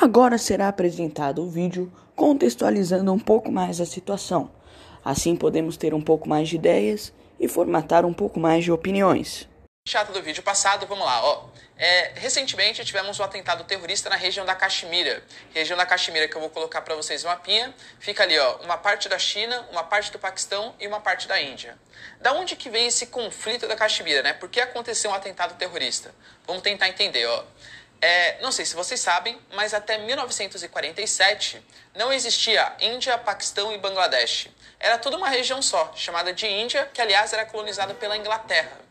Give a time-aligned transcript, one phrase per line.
[0.00, 4.50] Agora será apresentado o vídeo contextualizando um pouco mais a situação.
[5.04, 9.48] Assim podemos ter um pouco mais de ideias e formatar um pouco mais de opiniões.
[9.86, 11.22] Chato do vídeo passado, vamos lá.
[11.22, 11.46] Ó.
[11.76, 15.22] É, recentemente tivemos um atentado terrorista na região da Caxemira.
[15.52, 17.74] Região da Caxemira que eu vou colocar para vocês um mapinha.
[18.00, 21.38] Fica ali, ó, uma parte da China, uma parte do Paquistão e uma parte da
[21.38, 21.76] Índia.
[22.18, 24.32] Da onde que vem esse conflito da Caxemira, né?
[24.32, 26.14] Por que aconteceu um atentado terrorista?
[26.46, 27.44] Vamos tentar entender, ó.
[28.00, 31.62] É, não sei se vocês sabem, mas até 1947
[31.94, 34.48] não existia Índia, Paquistão e Bangladesh.
[34.80, 38.83] Era tudo uma região só, chamada de Índia, que aliás era colonizada pela Inglaterra.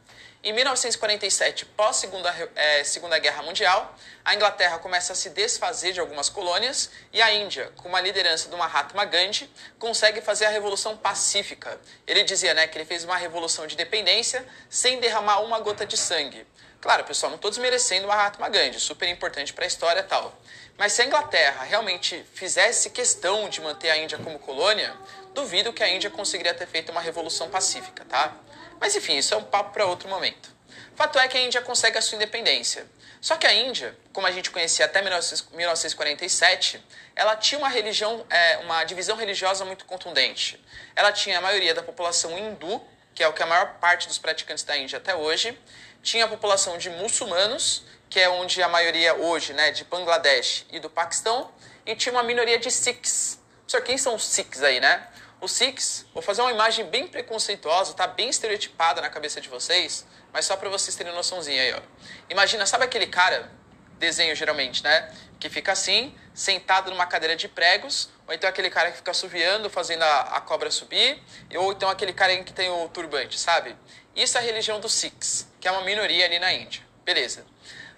[0.45, 2.35] Em 1947, pós Segunda,
[2.83, 7.71] Segunda Guerra Mundial, a Inglaterra começa a se desfazer de algumas colônias e a Índia,
[7.77, 11.79] com a liderança do Mahatma Gandhi, consegue fazer a Revolução Pacífica.
[12.05, 15.95] Ele dizia né, que ele fez uma revolução de independência sem derramar uma gota de
[15.95, 16.45] sangue.
[16.81, 20.37] Claro, pessoal, não estou desmerecendo o Mahatma Gandhi, super importante para a história e tal.
[20.77, 24.93] Mas se a Inglaterra realmente fizesse questão de manter a Índia como colônia,
[25.33, 28.35] duvido que a Índia conseguiria ter feito uma revolução pacífica, tá?
[28.79, 30.53] Mas enfim, isso é um papo para outro momento.
[30.95, 32.85] Fato é que a Índia consegue a sua independência.
[33.19, 36.83] Só que a Índia, como a gente conhecia até 1947,
[37.15, 40.63] ela tinha uma religião, é, uma divisão religiosa muito contundente.
[40.95, 42.81] Ela tinha a maioria da população hindu,
[43.15, 45.57] que é o que a maior parte dos praticantes da Índia até hoje,
[46.01, 50.79] tinha a população de muçulmanos, que é onde a maioria hoje, né, de Bangladesh e
[50.79, 51.49] do Paquistão,
[51.85, 53.39] e tinha uma minoria de Sikhs.
[53.61, 55.07] Professor, quem são os Sikhs aí, né?
[55.43, 60.07] Os Sikhs, vou fazer uma imagem bem preconceituosa, tá bem estereotipada na cabeça de vocês,
[60.31, 61.81] mas só para vocês terem noçãozinha aí, ó.
[62.29, 63.51] Imagina, sabe aquele cara,
[63.99, 65.13] desenho geralmente, né?
[65.41, 69.69] Que fica assim, sentado numa cadeira de pregos, ou então aquele cara que fica assoviando,
[69.69, 71.21] fazendo a, a cobra subir,
[71.57, 73.75] ou então aquele cara que tem o turbante, sabe?
[74.15, 76.81] Isso é a religião dos Sikhs, que é uma minoria ali na Índia.
[77.03, 77.45] Beleza.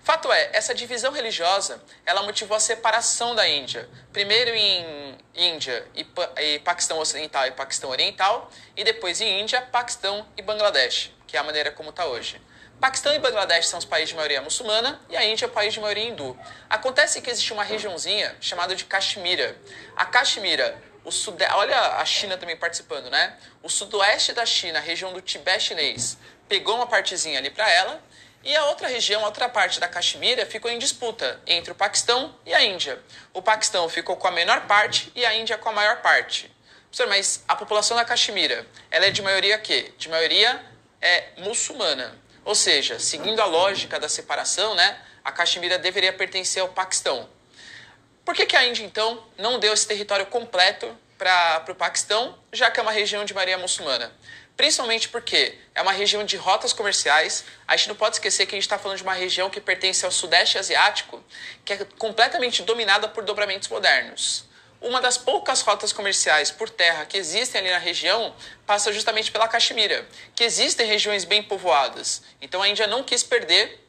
[0.06, 3.90] Fato é, essa divisão religiosa, ela motivou a separação da Índia.
[4.14, 6.06] Primeiro em Índia e,
[6.44, 11.40] e Paquistão Ocidental e Paquistão Oriental, e depois em Índia, Paquistão e Bangladesh, que é
[11.40, 12.40] a maneira como está hoje.
[12.80, 15.74] Paquistão e Bangladesh são os países de maioria muçulmana e a Índia é o país
[15.74, 16.38] de maioria hindu.
[16.70, 19.58] Acontece que existe uma regiãozinha chamada de Caxemira.
[19.96, 21.46] A Caxemira o sude...
[21.54, 23.38] Olha a China também participando, né?
[23.64, 26.18] O sudoeste da China, a região do Tibete chinês,
[26.50, 28.04] pegou uma partezinha ali para ela.
[28.46, 32.36] E a outra região, a outra parte da Caxemira, ficou em disputa entre o Paquistão
[32.46, 33.02] e a Índia.
[33.34, 36.56] O Paquistão ficou com a menor parte e a Índia com a maior parte.
[36.84, 39.92] Professor, mas a população da Caxemira, ela é de maioria quê?
[39.98, 40.64] De maioria
[41.02, 42.16] é muçulmana.
[42.46, 47.28] Ou seja, seguindo a lógica da separação, né, a Caxemira deveria pertencer ao Paquistão.
[48.24, 52.70] Por que, que a Índia, então, não deu esse território completo para o Paquistão, já
[52.70, 54.14] que é uma região de maioria muçulmana?
[54.58, 57.44] Principalmente porque é uma região de rotas comerciais.
[57.68, 60.06] A gente não pode esquecer que a gente está falando de uma região que pertence
[60.06, 61.22] ao Sudeste Asiático,
[61.66, 64.46] que é completamente dominada por dobramentos modernos.
[64.80, 68.36] Uma das poucas rotas comerciais por terra que existem ali na região
[68.66, 72.22] passa justamente pela Caxemira, que existem regiões bem povoadas.
[72.42, 73.84] Então a Índia não quis perder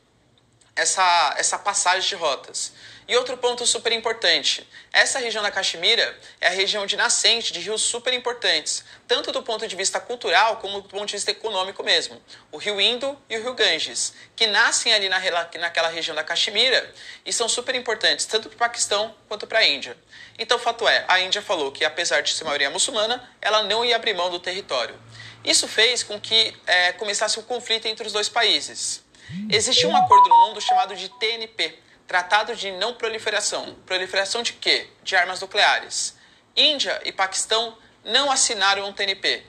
[0.74, 2.72] essa, essa passagem de rotas.
[3.08, 7.60] E outro ponto super importante: essa região da Caxemira é a região de nascente de
[7.60, 11.84] rios super importantes, tanto do ponto de vista cultural como do ponto de vista econômico
[11.84, 12.20] mesmo.
[12.50, 15.20] O rio Indo e o rio Ganges, que nascem ali na,
[15.60, 16.92] naquela região da Caxemira
[17.24, 19.96] e são super importantes, tanto para o Paquistão quanto para a Índia.
[20.36, 23.84] Então, o fato é: a Índia falou que, apesar de ser maioria muçulmana, ela não
[23.84, 24.98] ia abrir mão do território.
[25.44, 29.00] Isso fez com que é, começasse um conflito entre os dois países.
[29.48, 33.74] Existe um acordo no mundo chamado de TNP Tratado de Não Proliferação.
[33.84, 34.88] Proliferação de quê?
[35.02, 36.14] De armas nucleares.
[36.56, 39.42] Índia e Paquistão não assinaram um TNP.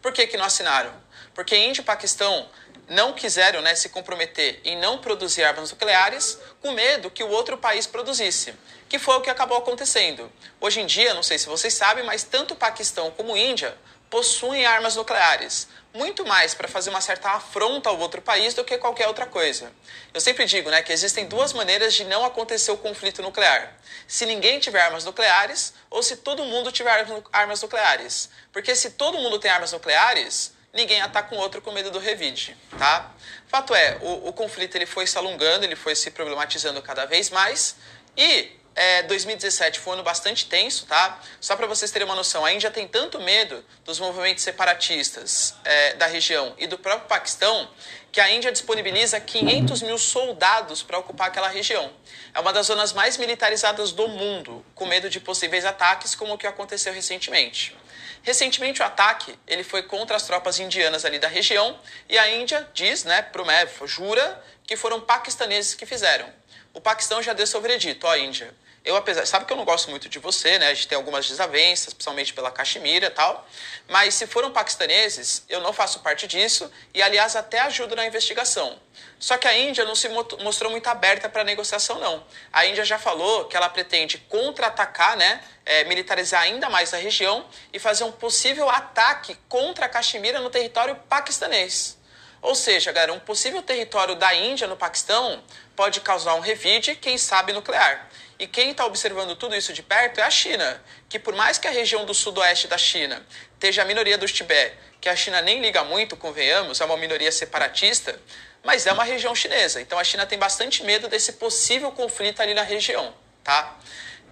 [0.00, 0.94] Por que, que não assinaram?
[1.34, 2.48] Porque Índia e Paquistão
[2.88, 7.58] não quiseram né, se comprometer em não produzir armas nucleares com medo que o outro
[7.58, 8.54] país produzisse,
[8.88, 10.30] que foi o que acabou acontecendo.
[10.60, 13.76] Hoje em dia, não sei se vocês sabem, mas tanto Paquistão como Índia
[14.10, 18.76] possuem armas nucleares muito mais para fazer uma certa afronta ao outro país do que
[18.78, 19.72] qualquer outra coisa.
[20.12, 23.74] Eu sempre digo né, que existem duas maneiras de não acontecer o conflito nuclear.
[24.06, 28.28] Se ninguém tiver armas nucleares ou se todo mundo tiver armas nucleares.
[28.52, 32.56] Porque se todo mundo tem armas nucleares, ninguém ataca o outro com medo do revide,
[32.78, 33.10] tá?
[33.48, 37.30] Fato é, o, o conflito ele foi se alongando, ele foi se problematizando cada vez
[37.30, 37.76] mais
[38.16, 41.18] e é, 2017 foi um ano bastante tenso, tá?
[41.40, 45.94] Só para vocês terem uma noção, a Índia tem tanto medo dos movimentos separatistas é,
[45.94, 47.70] da região e do próprio Paquistão
[48.12, 51.90] que a Índia disponibiliza 500 mil soldados para ocupar aquela região.
[52.34, 56.38] É uma das zonas mais militarizadas do mundo, com medo de possíveis ataques, como o
[56.38, 57.74] que aconteceu recentemente.
[58.22, 61.78] Recentemente o ataque ele foi contra as tropas indianas ali da região
[62.08, 66.28] e a Índia diz, né, promete, jura que foram paquistaneses que fizeram.
[66.74, 68.52] O Paquistão já deu seu veredito, ó Índia,
[68.86, 70.68] eu, apesar, sabe que eu não gosto muito de você, né?
[70.68, 73.46] A gente tem algumas desavenças, principalmente pela Caxemira e tal.
[73.88, 78.78] Mas se foram paquistaneses, eu não faço parte disso e, aliás, até ajudo na investigação.
[79.18, 82.24] Só que a Índia não se mostrou muito aberta para negociação, não.
[82.52, 85.42] A Índia já falou que ela pretende contra-atacar, né?
[85.64, 90.48] É, militarizar ainda mais a região e fazer um possível ataque contra a Caxemira no
[90.48, 91.98] território paquistanês.
[92.40, 95.42] Ou seja, galera, um possível território da Índia no Paquistão
[95.74, 98.08] pode causar um revide, quem sabe nuclear.
[98.38, 101.66] E quem está observando tudo isso de perto é a China, que por mais que
[101.66, 103.24] a região do sudoeste da China
[103.54, 107.32] esteja a minoria dos Tibete, que a China nem liga muito, convenhamos, é uma minoria
[107.32, 108.20] separatista,
[108.62, 109.80] mas é uma região chinesa.
[109.80, 113.78] Então a China tem bastante medo desse possível conflito ali na região, tá?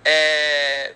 [0.05, 0.93] É...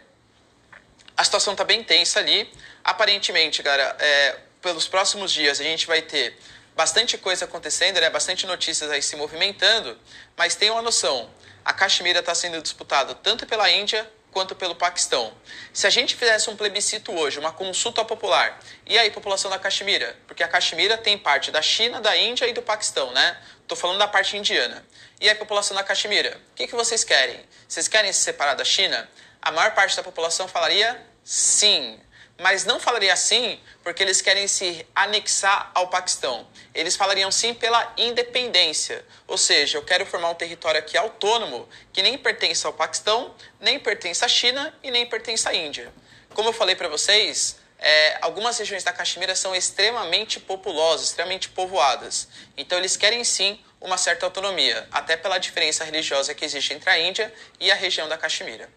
[1.16, 2.52] A situação está bem tensa ali.
[2.84, 4.36] Aparentemente, galera, é...
[4.60, 6.36] pelos próximos dias a gente vai ter
[6.78, 8.08] bastante coisa acontecendo, né?
[8.08, 9.98] Bastante notícias aí se movimentando,
[10.36, 11.28] mas tenham uma noção
[11.68, 15.30] a Caxemira está sendo disputada tanto pela Índia quanto pelo Paquistão.
[15.70, 20.16] Se a gente fizesse um plebiscito hoje, uma consulta popular, e aí, população da Caxemira?
[20.26, 23.38] Porque a Caxemira tem parte da China, da Índia e do Paquistão, né?
[23.60, 24.82] Estou falando da parte indiana.
[25.20, 26.40] E aí, população da Caxemira?
[26.52, 27.38] O que, que vocês querem?
[27.68, 29.06] Vocês querem se separar da China?
[29.42, 32.00] A maior parte da população falaria sim
[32.38, 36.46] mas não falaria assim porque eles querem se anexar ao Paquistão.
[36.72, 42.02] Eles falariam sim pela independência, ou seja, eu quero formar um território aqui autônomo que
[42.02, 45.92] nem pertence ao Paquistão, nem pertence à China e nem pertence à Índia.
[46.32, 52.28] Como eu falei para vocês, é, algumas regiões da Caxemira são extremamente populosas, extremamente povoadas.
[52.56, 56.98] Então eles querem sim uma certa autonomia, até pela diferença religiosa que existe entre a
[56.98, 58.68] Índia e a região da Caxemira.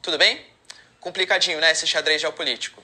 [0.00, 0.44] Tudo bem?
[1.00, 2.82] Complicadinho, né, esse xadrez geopolítico.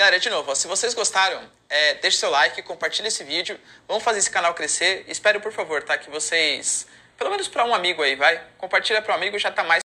[0.00, 4.20] Galera, de novo, se vocês gostaram, é, deixe seu like, compartilhe esse vídeo, vamos fazer
[4.20, 5.04] esse canal crescer.
[5.06, 6.86] Espero, por favor, tá, que vocês,
[7.18, 9.82] pelo menos para um amigo aí, vai, compartilha para um amigo, já tá mais.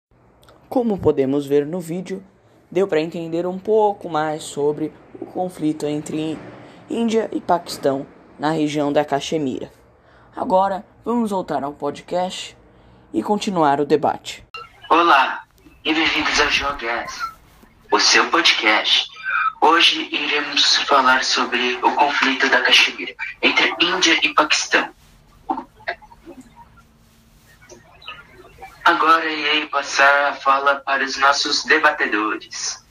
[0.68, 2.26] Como podemos ver no vídeo,
[2.68, 6.36] deu para entender um pouco mais sobre o conflito entre
[6.90, 8.04] Índia e Paquistão
[8.36, 9.70] na região da Caxemira.
[10.34, 12.56] Agora, vamos voltar ao podcast
[13.14, 14.44] e continuar o debate.
[14.88, 15.44] Olá
[15.84, 17.16] e bem-vindos ao Jogás,
[17.92, 19.09] o seu podcast
[19.60, 24.90] Hoje iremos falar sobre o conflito da Caxemira entre Índia e Paquistão.
[28.82, 32.82] Agora irei passar a fala para os nossos debatedores.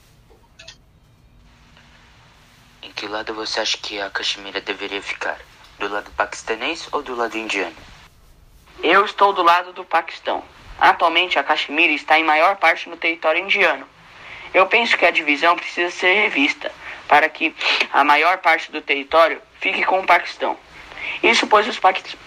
[2.80, 5.38] Em que lado você acha que a Caxemira deveria ficar?
[5.78, 7.76] Do lado paquistanês ou do lado indiano?
[8.82, 10.44] Eu estou do lado do Paquistão.
[10.78, 13.86] Atualmente, a Caxemira está em maior parte no território indiano.
[14.52, 16.72] Eu penso que a divisão precisa ser revista
[17.08, 17.54] para que
[17.92, 20.56] a maior parte do território fique com o Paquistão.
[21.22, 21.78] Isso pois os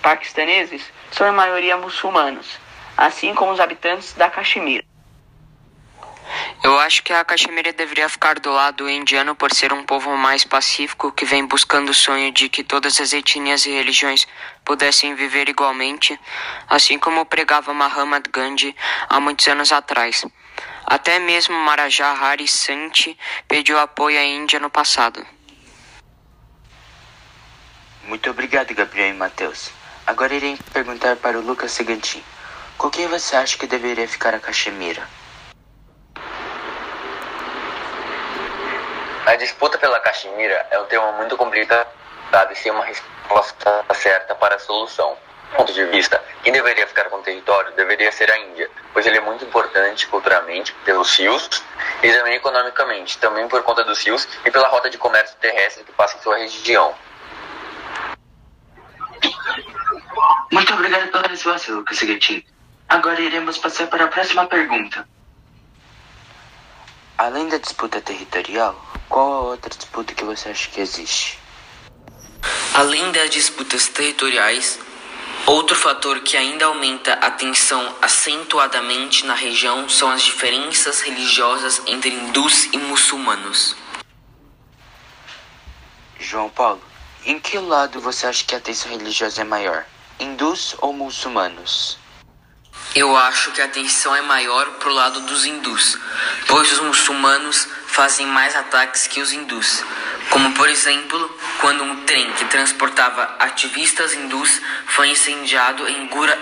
[0.02, 2.60] paquistaneses são em maioria muçulmanos,
[2.98, 4.84] assim como os habitantes da Caxemira.
[6.64, 10.46] Eu acho que a Caxemira deveria ficar do lado indiano por ser um povo mais
[10.46, 14.26] pacífico que vem buscando o sonho de que todas as etnias e religiões
[14.64, 16.18] pudessem viver igualmente,
[16.70, 18.76] assim como pregava Mahatma Gandhi
[19.10, 20.26] há muitos anos atrás.
[20.94, 23.18] Até mesmo Marajá Hari Santi
[23.48, 25.26] pediu apoio à Índia no passado.
[28.04, 29.72] Muito obrigado, Gabriel e Matheus.
[30.06, 32.24] Agora irei perguntar para o Lucas Segantin.
[32.78, 35.10] Com quem você acha que deveria ficar a Caxemira?
[39.26, 41.90] A disputa pela Caxemira é um tema muito complicado
[42.52, 45.18] e sem uma resposta certa para a solução
[45.54, 49.18] ponto de vista, quem deveria ficar com o território deveria ser a Índia, pois ele
[49.18, 51.64] é muito importante culturalmente pelos rios
[52.04, 55.94] e também economicamente, também por conta dos rios e pela rota de comércio terrestre que
[55.94, 56.94] passa em sua região.
[60.52, 62.46] Muito obrigado pela resposta, Lucas Seguetin.
[62.90, 65.08] Agora iremos passar para a próxima pergunta.
[67.18, 68.76] Além da disputa territorial,
[69.08, 71.40] qual a outra disputa que você acha que existe?
[72.74, 74.78] Além das disputas territoriais,
[75.46, 82.12] Outro fator que ainda aumenta a tensão acentuadamente na região são as diferenças religiosas entre
[82.12, 83.76] hindus e muçulmanos.
[86.18, 86.82] João Paulo,
[87.26, 89.86] em que lado você acha que a tensão religiosa é maior?
[90.18, 92.00] Hindus ou muçulmanos?
[92.96, 95.98] Eu acho que a tensão é maior pro lado dos hindus,
[96.48, 99.84] pois os muçulmanos fazem mais ataques que os hindus.
[100.30, 106.38] Como por exemplo, quando um trem que transportava ativistas hindus foi incendiado em Gura,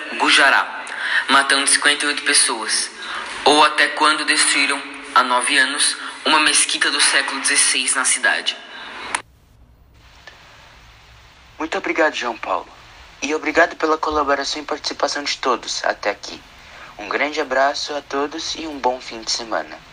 [1.29, 2.89] matando 58 pessoas.
[3.45, 4.81] Ou até quando destruíram,
[5.15, 8.55] há nove anos, uma mesquita do século XVI na cidade.
[11.57, 12.67] Muito obrigado, João Paulo.
[13.21, 16.41] E obrigado pela colaboração e participação de todos até aqui.
[16.97, 19.90] Um grande abraço a todos e um bom fim de semana.